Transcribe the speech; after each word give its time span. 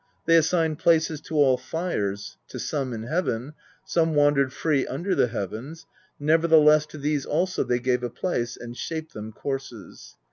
They 0.25 0.35
assigned 0.35 0.79
places 0.79 1.21
to 1.21 1.35
all 1.35 1.57
fires: 1.57 2.35
to 2.47 2.57
some 2.57 2.91
in 2.91 3.03
heaven; 3.03 3.53
some 3.85 4.15
wandered 4.15 4.51
free 4.51 4.87
under 4.87 5.13
the 5.13 5.27
heavens; 5.27 5.85
nevertheless, 6.19 6.87
to 6.87 6.97
these 6.97 7.23
also 7.23 7.63
they 7.63 7.77
gave 7.79 8.01
a 8.01 8.09
place, 8.09 8.57
and 8.57 8.75
shaped 8.75 9.13
them 9.13 9.31
courses. 9.31 10.15